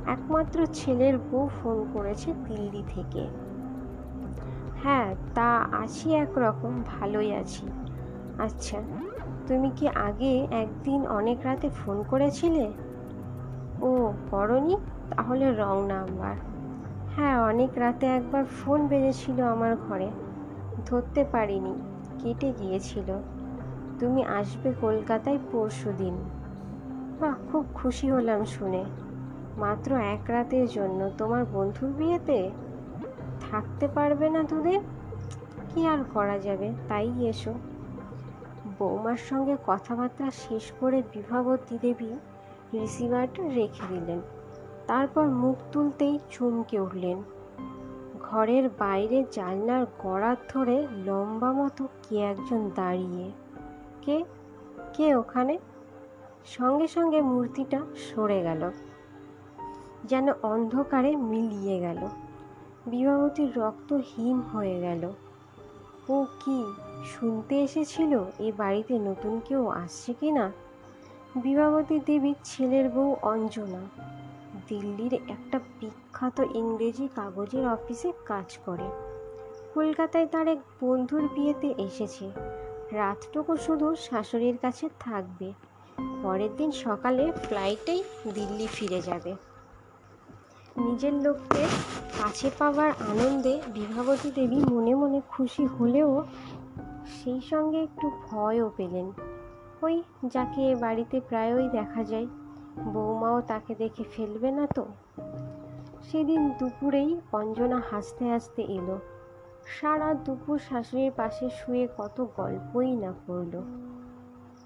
একমাত্র 0.06 0.66
ছেলের 0.66 1.18
বউ 1.18 1.48
ফোন 1.48 1.86
করেছে 1.92 2.32
দিল্লি 2.32 2.82
থেকে। 2.88 3.26
হ্যাঁ 4.82 5.14
তা 5.34 5.56
আছি 5.56 6.14
একরকম, 6.14 6.82
ভালোই 6.86 7.34
আছি। 7.34 7.66
আচ্ছা 8.38 8.82
তুমি 9.46 9.70
কি 9.76 9.88
আগে 9.88 10.48
একদিন 10.50 11.06
অনেক 11.06 11.38
রাতে 11.44 11.68
ফোন 11.68 12.02
করেছিলে? 12.02 12.72
ও, 13.80 14.12
করনি? 14.30 14.76
তাহলে 15.16 15.52
রং 15.52 15.86
নাম্বার। 15.86 16.34
হ্যাঁ 17.16 17.42
অনেক 17.42 17.70
রাতে 17.76 18.06
একবার 18.06 18.44
ফোন 18.44 18.86
বেজেছিল 18.86 19.42
আমার 19.42 19.76
ঘরে। 19.76 20.10
ধরতে 20.86 21.24
পারিনি, 21.24 21.74
কেটে 22.18 22.52
গিয়েছিল। 22.58 23.18
তুমি 23.98 24.24
আসবে 24.24 24.72
কলকাতায় 24.80 25.38
পরশু 25.52 25.92
দিন 25.96 26.14
বাহ 27.20 27.34
খুব 27.52 27.66
খুশি 27.74 28.10
হলাম 28.10 28.44
শুনে। 28.44 28.84
মাত্র 29.58 29.96
এক 29.96 30.20
রাতের 30.28 30.68
জন্য 30.68 31.10
তোমার 31.18 31.44
বন্ধুর 31.52 31.90
বিয়েতে? 31.90 32.50
থাকতে 33.50 33.88
পারবে 33.88 34.30
না 34.30 34.42
দুদিন? 34.42 34.80
কি 35.74 35.86
আর 35.86 36.04
করা 36.14 36.38
যাবে? 36.38 36.72
তাই 36.88 37.26
এসো। 37.26 37.54
বৌমার 38.78 39.16
সঙ্গে 39.16 39.56
কথাবার্তা 39.66 40.30
শেষ 40.30 40.72
করে 40.80 41.02
বিভাবতী 41.12 41.78
দেবী 41.82 42.10
রিসিভারটা 42.72 43.42
রেখে 43.42 43.82
দিলেন। 43.88 44.20
তারপর 44.86 45.26
মুখ 45.26 45.56
তুলতেই 45.72 46.18
চমকে 46.30 46.80
উঠলেন। 46.80 47.22
ঘরের 48.22 48.70
বাইরে 48.78 49.24
জানলার 49.32 49.86
গড়ার 49.98 50.36
ধরে 50.48 50.86
লম্বা 51.04 51.52
মতো 51.52 51.88
কে 52.08 52.18
একজন 52.18 52.70
দাঁড়িয়ে? 52.74 53.30
কে? 54.02 54.24
কে 54.92 55.14
ওখানে? 55.14 55.58
সঙ্গে 56.56 56.88
সঙ্গে 56.88 57.20
মূর্তিটা 57.20 57.80
সরে 58.06 58.38
গেল, 58.42 58.62
যেন 60.04 60.26
অন্ধকারে 60.42 61.12
মিলিয়ে 61.30 61.76
গেল। 61.80 62.00
বিবাহতীর 62.86 63.50
রক্ত 63.56 63.90
হিম 64.10 64.36
হয়ে 64.52 64.76
গেল। 64.80 65.02
ও 66.08 66.16
কি 66.40 66.58
শুনতে 67.04 67.54
এসেছিল 67.62 68.12
এ 68.38 68.48
বাড়িতে 68.56 68.94
নতুন 68.98 69.32
কেউ 69.48 69.62
আসছে 69.66 70.10
কি 70.20 70.28
না? 70.32 70.46
বিবাহতী 71.36 71.96
দেবীর 72.06 72.38
ছেলের 72.44 72.86
বউ 72.88 73.10
অঞ্জনা, 73.22 73.82
দিল্লির 74.68 75.14
একটা 75.28 75.58
বিখ্যাত 75.80 76.38
ইংরেজি 76.54 77.06
কাগজের 77.14 77.64
অফিসে 77.68 78.10
কাজ 78.26 78.48
করে। 78.66 78.88
কলকাতায় 79.74 80.26
তার 80.26 80.46
এক 80.48 80.60
বন্ধুর 80.80 81.24
বিয়েতে 81.34 81.68
এসেছে। 81.78 82.26
রাতটুকু 82.92 83.52
শুধু 83.56 83.86
শাশুড়ির 83.96 84.56
কাছে 84.62 84.86
থাকবে। 85.00 85.48
পরের 86.22 86.56
দিন 86.56 86.70
সকালে 86.70 87.32
ফ্লাইটেই 87.32 88.04
দিল্লি 88.34 88.66
ফিরে 88.66 89.00
যাবে। 89.00 89.34
নিজের 90.76 91.14
লোককে 91.14 91.64
কাছে 92.22 92.50
পাওয়ার 92.58 92.90
আনন্দে 92.90 93.60
বিভাবতী 93.68 94.30
দেবী 94.30 94.56
মনে 94.56 94.94
মনে 94.94 95.20
খুশি 95.28 95.66
হলেও 95.66 96.24
সেই 97.06 97.40
সঙ্গে 97.40 97.82
একটু 97.82 98.10
ভয়ও 98.30 98.70
পেলেন। 98.76 99.12
ওই 99.82 100.02
যাকে 100.26 100.74
বাড়িতে 100.74 101.20
প্রায়ই 101.28 101.68
দেখা 101.68 102.04
যায়, 102.04 102.26
বৌমাও 102.78 103.40
তাকে 103.40 103.74
দেখে 103.74 104.04
ফেলবে 104.16 104.50
না 104.50 104.66
তো? 104.66 104.86
সেদিন 106.02 106.50
দুপুরেই 106.50 107.20
অঞ্জনা 107.32 107.82
হাসতে 107.90 108.30
হাসতে 108.30 108.62
এলো। 108.62 108.98
সারা 109.66 110.14
দুপুর 110.14 110.58
শাশুড়ির 110.58 111.12
পাশে 111.16 111.48
শুয়ে 111.50 111.88
কত 111.98 112.26
গল্পই 112.36 112.96
না 112.96 113.12
করল। 113.26 113.62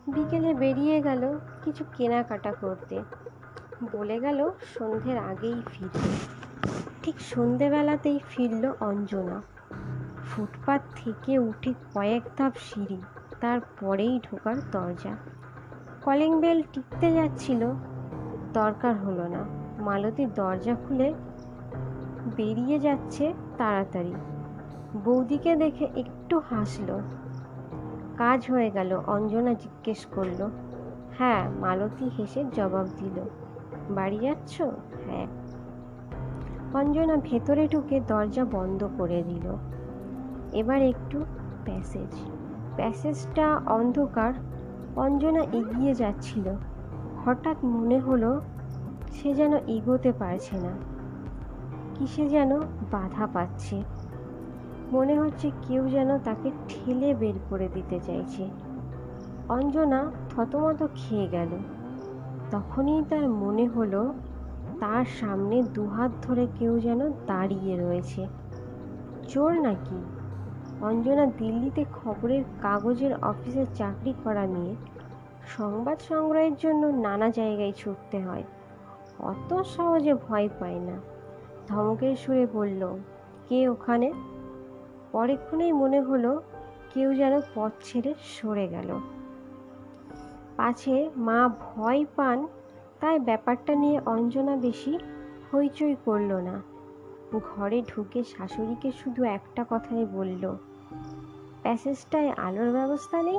বিকেলে 0.08 0.54
বেরিয়ে 0.54 1.02
গেল 1.02 1.38
কিছু 1.64 1.84
কেনাকাটা 1.96 2.52
করতে। 2.52 3.00
বলে 3.92 4.20
গেল 4.20 4.50
সন্ধ্যের 4.78 5.18
আগেই 5.18 5.62
ফিরবে। 5.66 6.10
ঠিক 7.02 7.20
সন্ধেবেলাতেই 7.20 8.18
ফিরল 8.28 8.72
অঞ্জনা। 8.80 9.42
ফুটপাত 10.24 10.80
থেকে 10.96 11.38
উঠে 11.38 11.74
কয়েক 11.94 12.22
ধাপ 12.38 12.52
সিঁড়ি, 12.56 13.02
তারপরেই 13.40 14.20
ঢোকার 14.30 14.56
দরজা। 14.72 15.16
কলিং 16.04 16.40
বেল 16.40 16.62
টিকতে 16.72 17.12
যাচ্ছিল, 17.12 17.72
দরকার 18.52 18.96
হলো 18.96 19.28
না। 19.28 19.44
মালতী 19.78 20.26
দরজা 20.26 20.74
খুলে 20.74 21.14
বেরিয়ে 22.36 22.78
যাচ্ছে 22.78 23.32
তাড়াতাড়ি। 23.58 24.14
বৌদিকে 25.04 25.56
দেখে 25.56 25.88
একটু 25.96 26.38
হাসলো। 26.38 27.00
কাজ 28.16 28.50
হয়ে 28.50 28.70
গেল। 28.70 29.00
অঞ্জনা 29.06 29.54
জিজ্ঞেস 29.54 30.06
করল 30.06 30.50
হ্যাঁ 31.18 31.50
মালতী 31.60 32.10
হেসে 32.18 32.44
জবাব 32.54 32.86
দিল, 32.98 33.20
বাড়ি 33.90 34.18
যাচ্ছ? 34.18 34.60
হ্যাঁ। 35.06 35.26
অঞ্জনা 36.74 37.16
ভেতরে 37.24 37.68
ঢুকে 37.68 38.00
দরজা 38.00 38.44
বন্ধ 38.44 38.88
করে 38.98 39.22
দিল। 39.22 39.56
এবার 40.52 40.82
একটু 40.82 41.24
প্যাসেজ। 41.64 42.14
প্যাসেজটা 42.76 43.60
অন্ধকার। 43.66 44.32
অঞ্জনা 44.96 45.40
এগিয়ে 45.40 45.94
যাচ্ছিল। 45.94 46.54
হঠাৎ 47.24 47.64
মনে 47.64 47.98
হলো 47.98 48.40
সে 49.12 49.34
যেন 49.34 49.52
এগোতে 49.56 50.12
পারছে 50.12 50.56
না। 50.56 50.72
কিসে 51.94 52.28
যেন 52.28 52.60
বাধা 52.90 53.26
পাচ্ছে। 53.26 53.82
মনে 54.92 55.18
হচ্ছে 55.18 55.50
কেউ 55.68 55.88
যেন 55.88 56.18
তাকে 56.18 56.50
ঠেলে 56.68 57.14
বের 57.14 57.34
করে 57.50 57.68
দিতে 57.74 58.00
চাইছে। 58.00 58.50
অঞ্জনা 59.48 60.12
থতমত 60.30 60.86
খেয়ে 60.94 61.28
গেল। 61.28 61.48
তখনই 62.50 63.04
তার 63.10 63.28
মনে 63.28 63.66
হলো, 63.66 64.14
তার 64.80 65.04
সামনে 65.04 65.62
দুহাত 65.62 66.10
ধরে 66.22 66.46
কেউ 66.58 66.80
যেন 66.80 67.10
দাঁড়িয়ে 67.26 67.76
রয়েছে। 67.76 68.26
চোর 69.28 69.60
নাকি? 69.60 70.04
অঞ্জনা 70.80 71.26
দিল্লিতে 71.26 71.84
খবরের 71.92 72.44
কাগজের 72.62 73.14
অফিসে 73.22 73.66
চাকরি 73.74 74.14
করা 74.24 74.46
নিয়ে 74.46 74.74
সংবাদ 75.56 75.98
সংগ্রহের 76.08 76.54
জন্য 76.54 76.86
নানা 76.86 77.28
জায়গায় 77.28 77.72
ছুটতে 77.76 78.18
হয়। 78.18 78.42
অত 79.18 79.62
সহজে 79.62 80.14
ভয় 80.14 80.48
পায় 80.60 80.80
না। 80.80 80.96
ধমকের 81.68 82.16
সুরে 82.16 82.46
বলল, 82.52 82.98
কে 83.48 83.68
ওখানে? 83.68 84.12
পরেক্ষণেই 85.12 85.72
মনে 85.72 86.00
হলো 86.00 86.42
কেউ 86.94 87.14
যেন 87.14 87.40
পথ 87.54 87.72
ছেড়ে 87.84 88.14
সরে 88.24 88.68
গেল। 88.68 88.98
পাছে 90.56 91.10
মা 91.16 91.48
ভয় 91.48 92.04
পান, 92.16 92.46
তাই 93.00 93.18
ব্যাপারটা 93.18 93.74
নিয়ে 93.74 94.00
অঞ্জনা 94.06 94.56
বেশি 94.56 94.98
হইচই 95.54 95.96
করল 96.04 96.32
না। 96.32 96.62
ঘরে 97.44 97.82
ঢুকে 97.82 98.24
শাশুড়িকে 98.24 98.92
শুধু 98.92 99.24
একটা 99.24 99.64
কথাই 99.70 100.06
বলল, 100.12 100.56
প্যাসেজটায় 101.62 102.30
আলোর 102.30 102.72
ব্যবস্থা 102.72 103.22
নেই? 103.22 103.38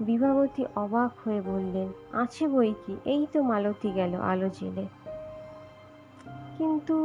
বিভাবতী 0.00 0.64
অবাক 0.76 1.10
হয়ে 1.24 1.40
বললেন, 1.40 1.88
আছে 2.12 2.48
বই 2.48 2.74
কি? 2.86 2.96
এই 3.04 3.26
তো 3.32 3.42
মালতী 3.42 3.92
গেল 3.92 4.14
আলো 4.14 4.48
জেলে। 4.48 4.86
কিন্তু 6.58 6.96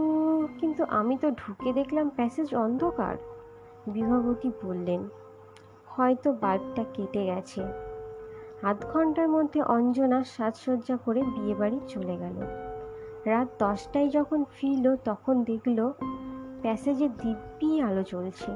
কিন্তু 0.60 0.84
আমি 0.84 1.18
তো 1.18 1.32
ঢুকে 1.32 1.74
দেখলাম 1.74 2.10
প্যাসেজ 2.10 2.56
অন্ধকার। 2.56 3.16
বিভাবতী 3.88 4.52
বললেন, 4.64 5.10
হয়তো 5.88 6.34
বাল্বটা 6.34 6.84
কেটে 6.94 7.26
গেছে। 7.26 7.62
আধ 8.64 8.86
ঘণ্টার 8.94 9.30
মধ্যে 9.30 9.62
অঞ্জনা 9.62 10.24
সাজসজ্জা 10.24 10.98
করে 10.98 11.24
বিয়েবাড়ি 11.24 11.80
চলে 11.88 12.18
গেল। 12.18 12.42
রাত 13.26 13.48
দশটায় 13.60 14.10
যখন 14.10 14.46
ফিরল, 14.52 14.96
তখন 15.06 15.44
দেখল 15.44 15.92
প্যাসেজে 16.62 17.10
দিব্যি 17.10 17.82
আলো 17.82 18.04
চলছে 18.04 18.52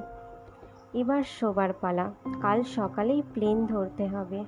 এবার 0.94 1.24
শোবার 1.24 1.74
পালা, 1.82 2.12
কাল 2.42 2.64
সকালেই 2.64 3.24
প্লেন 3.34 3.66
ধরতে 3.66 4.08
হবে। 4.08 4.46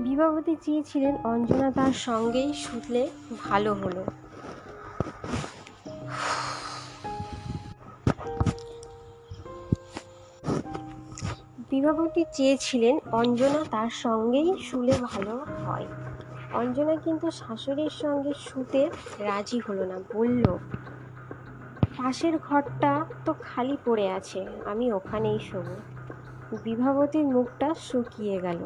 বিভাবতী 0.00 0.56
চেয়েছিলেন 0.60 1.16
অঞ্জনা 1.24 1.70
তার 1.70 1.92
সঙ্গেই 1.92 2.52
শুধলে 2.52 3.08
ভালো 3.48 3.74
হলো। 3.74 4.04
বিভাবতী 11.76 12.24
চেয়েছিলেন 12.32 12.98
অঞ্জনা 13.12 13.64
তার 13.70 13.90
সঙ্গেই 13.90 14.54
শুলে 14.58 14.94
ভালো 15.02 15.44
হয়। 15.64 15.86
অঞ্জনা 16.52 16.96
কিন্তু 16.96 17.30
শাশুড়ির 17.30 17.90
সঙ্গে 17.90 18.32
শুতে 18.38 18.90
রাজি 19.18 19.60
হলো 19.68 19.84
না, 19.84 19.96
বলল, 20.14 20.44
পাশের 21.96 22.38
ঘরটা 22.38 23.04
তো 23.24 23.34
খালি 23.40 23.76
পড়ে 23.84 24.10
আছে, 24.10 24.46
আমি 24.66 24.92
ওখানেই 24.92 25.38
শোবো। 25.38 25.74
বিভাবতীর 26.64 27.24
মুখটা 27.24 27.74
শুকিয়ে 27.74 28.40
গেল। 28.40 28.60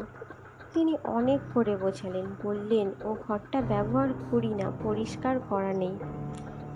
তিনি 0.74 0.96
অনেক 1.04 1.40
করে 1.54 1.76
বোঝালেন, 1.76 2.26
বললেন, 2.42 2.90
ও 3.04 3.16
ঘরটা 3.28 3.60
ব্যবহার 3.60 4.08
করি 4.30 4.54
না, 4.54 4.72
পরিষ্কার 4.82 5.40
করা 5.48 5.72
নেই। 5.72 5.96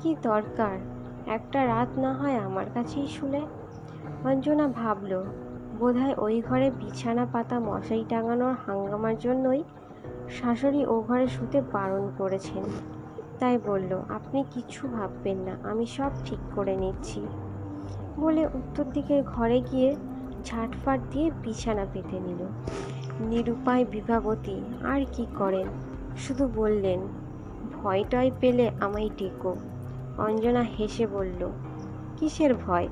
কি 0.03 0.17
দরকার? 0.23 0.79
একটা 1.27 1.67
রাত 1.67 1.99
না 1.99 2.15
হয় 2.15 2.37
আমার 2.39 2.67
কাছেই 2.75 3.07
শুলে? 3.07 3.41
অঞ্জনা 4.25 4.69
ভাবল 4.69 5.13
বোধহয় 5.79 6.15
ওই 6.19 6.41
ঘরে 6.41 6.71
বিছানা 6.71 7.27
পাতা 7.33 7.61
মশাই 7.61 8.05
টাঙানোর 8.09 8.55
হাঙ্গামার 8.67 9.19
জন্যই 9.19 9.65
শাশুড়ি 10.31 10.87
ও 10.87 11.01
ঘরে 11.01 11.27
শুতে 11.27 11.61
বারণ 11.73 12.11
করেছেন। 12.19 12.65
তাই 13.39 13.59
বলল, 13.67 14.03
আপনি 14.09 14.45
কিছু 14.51 14.89
ভাববেন 14.89 15.39
না, 15.39 15.57
আমি 15.63 15.87
সব 15.87 16.11
ঠিক 16.25 16.39
করে 16.55 16.77
নিচ্ছি। 16.77 17.27
বলে 18.17 18.47
উত্তর 18.47 18.85
দিকের 18.93 19.23
ঘরে 19.23 19.61
গিয়ে 19.61 19.97
ঝাটফাট 20.45 21.01
দিয়ে 21.11 21.31
বিছানা 21.43 21.87
পেতে 21.93 22.21
নিল। 22.21 22.47
নিরুপায় 23.21 23.85
বিভাবতী, 23.85 24.61
আর 24.85 25.01
কি 25.13 25.27
করেন? 25.39 25.67
শুধু 26.17 26.49
বললেন, 26.55 27.01
ভয় 27.83 28.05
টয় 28.11 28.31
পেলে 28.41 28.71
আমায় 28.81 29.11
ডেকো। 29.19 29.57
অঞ্জনা 30.19 30.63
হেসে 30.63 31.07
বলল, 31.07 31.51
কিসের 32.17 32.55
ভয়? 32.55 32.89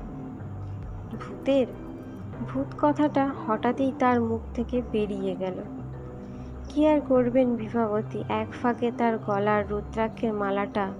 ভূতের? 1.11 1.67
ভূত 2.49 2.67
কথাটা 2.81 3.31
হঠাৎই 3.47 3.91
তার 3.99 4.21
মুখ 4.21 4.41
থেকে 4.53 4.81
বেরিয়ে 4.91 5.35
গেল। 5.35 5.53
কি 6.69 6.87
আর 6.87 7.01
করবেন 7.01 7.55
বিভাবতী? 7.55 8.23
এক 8.29 8.47
ফাঁকে 8.61 8.91
তার 8.97 9.17
গলার 9.17 9.69
রুদ্রাক্ষের 9.69 10.33
মালাটা 10.33 10.91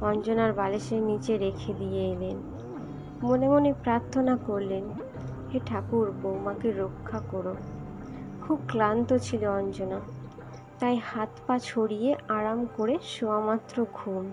অঞ্জনার 0.00 0.52
বালিশের 0.52 1.02
নিচে 1.02 1.38
রেখে 1.38 1.74
দিয়ে 1.74 2.12
এলেন। 2.12 2.36
মনে 3.22 3.48
মনে 3.48 3.72
প্রার্থনা 3.82 4.36
করলেন, 4.46 4.84
হে 5.54 5.60
ঠাকুর, 5.66 6.12
বৌমাকে 6.22 6.72
রক্ষা 6.72 7.20
করো। 7.30 7.54
খুব 8.42 8.58
ক্লান্ত 8.68 9.16
ছিল 9.16 9.46
অঞ্জনা। 9.46 10.00
তাই 10.80 11.00
হাত 11.04 11.28
পা 11.46 11.58
ছড়িয়ে 11.58 12.16
আরাম 12.28 12.66
করে 12.76 12.98
শোয়ামাত্র 13.02 13.86
ঘুম। 13.92 14.32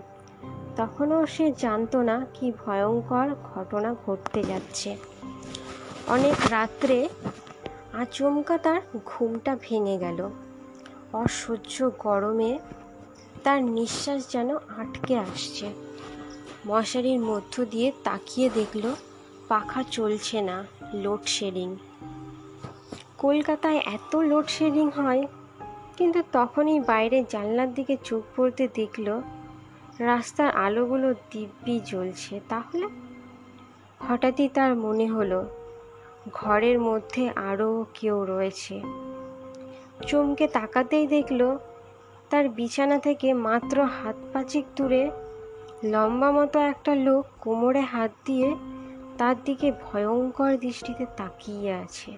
তখনও 0.76 1.26
সে 1.26 1.52
জানতো 1.58 2.02
না 2.02 2.26
কি 2.34 2.52
ভয়ঙ্কর 2.66 3.28
ঘটনা 3.54 3.94
ঘটতে 4.06 4.42
যাচ্ছে। 4.42 5.11
অনেক 6.08 6.34
রাত্রে 6.50 7.08
আচমকা 7.92 8.58
তার 8.58 8.80
ঘুমটা 9.06 9.56
ভেঙে 9.62 9.98
গেল। 9.98 10.28
অসহ্য 11.12 11.90
গরমে 11.98 12.58
তার 13.44 13.64
নিঃশ্বাস 13.64 14.32
যেন 14.32 14.56
আটকে 14.56 15.16
আসছে। 15.18 15.72
মশারির 16.66 17.20
মধ্য 17.20 17.64
দিয়ে 17.64 17.92
তাকিয়ে 18.04 18.50
দেখল, 18.54 18.94
পাখা 19.48 19.84
চলছে 19.90 20.40
না 20.40 20.64
লোডশেডিং। 20.94 21.76
কলকাতায় 23.18 23.76
এত 23.76 24.16
লোডশেডিং 24.16 24.90
হয়, 24.90 25.26
কিন্তু 25.96 26.22
তখনই 26.32 26.80
বাইরে 26.80 27.24
জানলার 27.30 27.74
দিকে 27.74 27.96
চোখ 28.04 28.22
পড়তে 28.36 28.68
দেখল, 28.74 29.20
রাস্তার 29.98 30.50
আলোগুলো 30.50 31.14
দিব্যি 31.30 31.80
জ্বলছে। 31.86 32.40
তাহলে 32.48 32.86
হঠাৎই 34.08 34.48
তার 34.48 34.76
মনে 34.76 35.06
হলো 35.06 35.61
ঘরের 36.34 36.80
মধ্যে 36.80 37.28
আরও 37.28 37.86
কেউ 37.94 38.24
রয়েছে। 38.24 38.82
চমকে 40.06 40.48
তাকাতেই 40.48 41.06
দেখল, 41.06 41.58
তার 42.30 42.48
বিছানা 42.48 42.98
থেকে 42.98 43.34
মাত্র 43.34 43.84
হাত 43.84 44.16
পাচিক 44.32 44.64
দূরে 44.76 45.10
লম্বা 45.84 46.30
মতো 46.30 46.58
একটা 46.58 46.94
লোক 46.94 47.26
কোমরে 47.40 47.80
হাত 47.80 48.10
দিয়ে 48.24 48.56
তার 49.18 49.34
দিকে 49.44 49.72
ভয়ঙ্কর 49.72 50.56
দৃষ্টিতে 50.56 51.06
তাকিয়ে 51.16 51.72
আছে। 51.72 52.16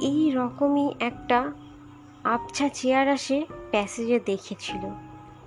এই 0.00 0.30
রকমই 0.30 0.94
একটা 1.00 1.52
আবছা 2.24 2.68
চেয়ার 2.68 3.08
আসে 3.08 3.46
প্যাসেজে 3.70 4.20
দেখেছিল। 4.20 4.90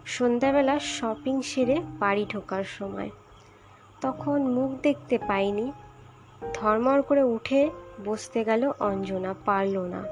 সন্ধ্যাবেলা 0.05 0.79
শপিং 0.79 1.41
সেরে 1.41 1.81
বাড়ি 1.99 2.25
ঢোকার 2.29 2.63
সময়। 2.63 3.09
তখন 4.01 4.41
মুখ 4.41 4.81
দেখতে 4.81 5.17
পাইনি। 5.17 5.71
ধর্মর 6.53 7.01
করে 7.01 7.23
উঠে 7.23 7.69
বসতে 8.05 8.43
গেল 8.43 8.71
অঞ্জনা, 8.79 9.35
পারল 9.45 9.77
না। 9.77 10.03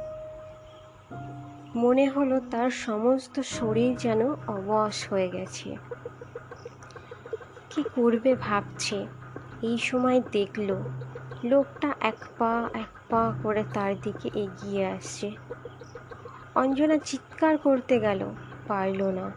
মনে 1.76 2.10
হলো 2.10 2.42
তার 2.52 2.70
সমস্ত 2.70 3.40
শরীর 3.40 3.96
যেন 3.96 4.30
অবশ 4.48 5.10
হয়ে 5.10 5.30
গেছে। 5.30 5.78
কি 7.70 7.84
করবে 7.96 8.36
ভাবছে। 8.36 9.08
এই 9.62 9.78
সময় 9.78 10.22
দেখল, 10.32 10.76
লোকটা 11.44 11.94
এক 12.00 12.26
পা 12.38 12.70
এক 12.74 13.00
পা 13.10 13.34
করে 13.44 13.64
তার 13.74 13.94
দিকে 14.02 14.30
এগিয়ে 14.36 14.86
আসছে। 14.86 15.32
অঞ্জনা 16.56 16.98
চিৎকার 16.98 17.58
করতে 17.58 18.00
গেল, 18.00 18.30
পারল 18.68 19.04
না। 19.04 19.32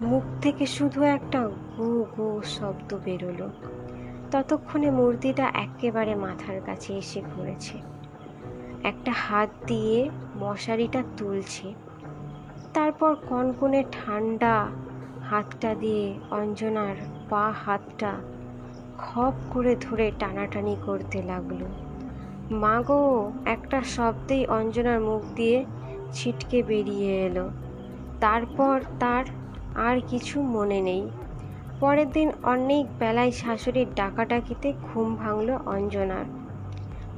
মুখ 0.00 0.22
থেকে 0.42 0.66
শুধু 0.66 1.02
একটা 1.02 1.48
গু 1.48 2.06
গু 2.16 2.42
শব্দ 2.44 2.98
বেরোলো। 3.04 3.50
ততক্ষণে 4.32 4.90
মূর্তিটা 4.90 5.46
একেবারে 5.54 6.14
মাথার 6.14 6.60
কাছে 6.66 6.94
এসে 6.94 7.22
পড়েছে। 7.36 7.78
একটা 8.82 9.12
হাত 9.12 9.48
দিয়ে 9.66 10.10
মশারিটা 10.36 11.02
তুলছে। 11.16 11.74
তারপর 12.74 13.14
কনকনে 13.28 13.84
ঠান্ডা 13.92 14.66
হাতটা 15.22 15.74
দিয়ে 15.74 16.14
অঞ্জনার 16.30 16.96
পা 17.28 17.52
হাতটা 17.64 18.12
খপ 18.98 19.34
করে 19.50 19.76
ধরে 19.80 20.12
টানাটানি 20.18 20.76
করতে 20.86 21.22
লাগল। 21.22 21.64
মা 22.50 22.82
গো! 22.82 23.32
একটা 23.44 23.82
শব্দেই 23.82 24.46
অঞ্জনার 24.46 25.00
মুখ 25.00 25.22
দিয়ে 25.34 25.64
ছিটকে 26.12 26.62
বেরিয়ে 26.62 27.22
এলো। 27.22 27.50
তারপর 28.20 28.80
তার 29.00 29.24
আর 29.74 30.00
কিছু 30.08 30.42
মনে 30.42 30.80
নেই। 30.80 31.10
পরের 31.82 32.10
দিন 32.10 32.28
অনেক 32.44 32.84
বেলায় 32.98 33.30
শাশুড়ির 33.30 33.88
ডাকাডাকিতে 33.94 34.72
ঘুম 34.82 35.16
ভাঙল 35.16 35.48
অঞ্জনার। 35.66 36.26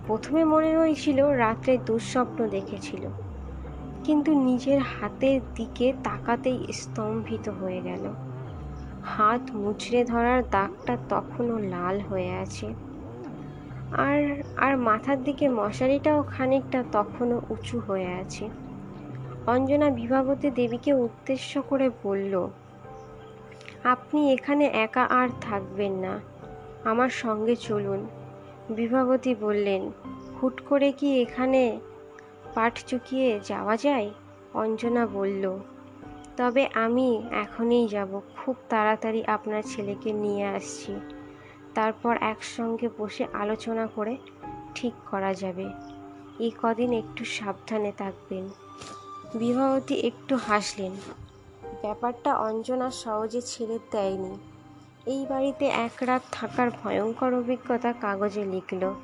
প্রথমে 0.06 0.42
মনে 0.44 0.70
হয়েছিল 0.76 1.18
রাত্রে 1.34 1.78
দুঃস্বপ্ন 1.78 2.38
দেখেছিল, 2.48 3.04
কিন্তু 4.04 4.30
নিজের 4.40 4.80
হাতের 4.94 5.40
দিকে 5.54 5.86
তাকাতেই 6.04 6.58
স্তম্ভিত 6.72 7.48
হয়ে 7.48 7.80
গেল। 7.80 8.04
হাত 9.04 9.42
মুচড়ে 9.52 10.04
ধরার 10.04 10.40
দাগটা 10.50 10.96
তখনও 11.08 11.56
লাল 11.58 12.00
হয়ে 12.00 12.32
আছে। 12.34 12.66
আর 13.98 14.18
আর 14.56 14.72
মাথার 14.78 15.18
দিকে 15.24 15.46
মশারিটাও 15.48 16.20
খানিকটা 16.22 16.80
তখনও 16.92 17.40
উঁচু 17.48 17.76
হয়ে 17.80 18.10
আছে। 18.12 18.44
অঞ্জনা 19.46 19.90
বিভাবতী 19.90 20.48
দেবীকে 20.50 20.92
উদ্দেশ্য 20.92 21.52
করে 21.62 21.90
বলল 22.02 22.34
আপনি 23.84 24.32
এখানে 24.32 24.66
একা 24.66 25.04
আর 25.04 25.28
থাকবেন 25.40 25.92
না। 25.92 26.20
আমার 26.84 27.08
সঙ্গে 27.08 27.56
চলুন। 27.56 28.06
বিভাবতী 28.70 29.34
বললেন, 29.34 29.92
হুট 30.42 30.60
করে 30.60 30.92
কি 30.92 31.20
এখানে 31.20 31.80
পাঠ 32.54 32.84
চুকিয়ে 32.86 33.40
যাওয়া 33.44 33.76
যায়? 33.76 34.10
অঞ্জনা 34.54 35.06
বলল, 35.06 35.58
তবে 36.36 36.68
আমি 36.74 37.22
এখনই 37.30 37.88
যাব। 37.88 38.20
খুব 38.36 38.56
তাড়াতাড়ি 38.68 39.24
আপনার 39.24 39.62
ছেলেকে 39.66 40.12
নিয়ে 40.12 40.44
আসছি। 40.44 41.00
তারপর 41.74 42.16
একসঙ্গে 42.20 42.88
বসে 42.98 43.26
আলোচনা 43.32 43.86
করে 43.86 44.16
ঠিক 44.74 44.92
করা 45.10 45.34
যাবে। 45.34 45.68
এই 46.38 46.50
কদিন 46.62 46.92
একটু 46.92 47.24
সাবধানে 47.24 47.92
থাকবেন। 47.98 48.48
বিবাহতী 49.34 49.94
একটু 49.94 50.36
হাসলেন। 50.36 51.23
ব্যাপারটা 51.84 52.30
অঞ্জনা 52.38 52.90
সহজে 52.90 53.40
ছেড়ে 53.40 53.78
দেয়নি। 53.90 54.38
এই 55.06 55.26
বাড়িতে 55.28 55.64
এক 55.66 55.96
রাত 56.00 56.22
থাকার 56.32 56.68
ভয়ঙ্কর 56.82 57.34
অভিজ্ঞতা 57.34 57.92
কাগজে 57.92 58.44
লিখল। 58.44 58.94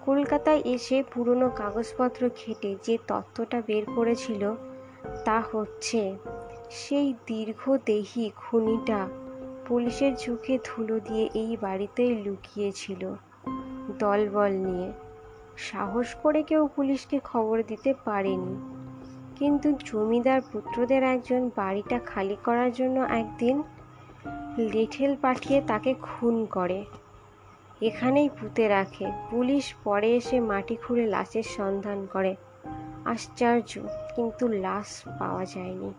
কলকাতায় 0.00 0.62
এসে 0.64 1.02
পুরনো 1.14 1.50
কাগজপত্র 1.56 2.28
ঘেটে 2.28 2.76
যে 2.82 2.98
তত্ত্বটা 3.06 3.62
বের 3.66 3.84
করেছিল 3.96 4.54
তা 5.24 5.42
হচ্ছে, 5.52 6.16
সেই 6.70 7.14
দীর্ঘদেহী 7.26 8.30
খুনিটা 8.36 9.08
পুলিশের 9.66 10.16
চোখে 10.16 10.58
ধুলো 10.64 11.00
দিয়ে 11.00 11.24
এই 11.34 11.56
বাড়িতেই 11.60 12.22
লুকিয়েছিল 12.22 13.02
দলবল 13.98 14.52
নিয়ে। 14.66 14.88
সাহস 15.56 16.08
করে 16.22 16.42
কেউ 16.42 16.68
পুলিশকে 16.76 17.18
খবর 17.24 17.62
দিতে 17.66 17.94
পারেনি। 18.04 18.75
কিন্তু 19.38 19.72
জমিদার 19.72 20.40
পুত্রদের 20.52 21.02
একজন 21.02 21.50
বাড়িটা 21.56 21.98
খালি 21.98 22.36
করার 22.44 22.72
জন্য 22.72 23.00
একদিন 23.00 23.62
লেঠেল 24.58 25.16
পাঠিয়ে 25.22 25.62
তাকে 25.66 25.94
খুন 26.02 26.46
করে। 26.46 26.84
এখানেই 27.82 28.28
পুঁতে 28.28 28.68
রাখে। 28.68 29.06
পুলিশ 29.30 29.74
পরে 29.84 30.16
এসে 30.16 30.40
মাটি 30.40 30.74
খুঁড়ে 30.74 31.06
লাশের 31.06 31.42
সন্ধান 31.42 32.06
করে। 32.12 32.36
আশ্চর্য, 33.04 33.80
কিন্তু 34.16 34.48
লাশ 34.48 35.08
পাওয়া 35.18 35.44
যায়নি। 35.44 35.92